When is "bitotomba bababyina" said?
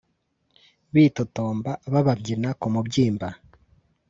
0.93-2.49